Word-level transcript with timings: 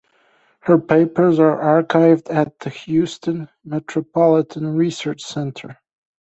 Her 0.61 0.79
papers 0.79 1.37
are 1.39 1.59
archived 1.83 2.33
at 2.33 2.57
the 2.57 2.71
Houston 2.71 3.49
Metropolitan 3.63 4.73
Research 4.75 5.21
Center. 5.21 5.79